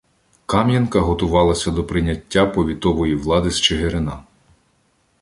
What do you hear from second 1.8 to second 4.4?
прийняття повітової влади з Чигирина.